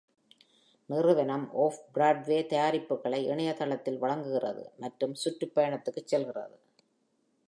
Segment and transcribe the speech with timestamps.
[0.89, 6.57] நிறுவனம் ஆஃப்-பிராட்வே தயாரிப்புகளை இணைய தளத்தில் வழங்குகிறது மற்றும் சுற்றுப்பயணத்திற்கு செல்கிறது.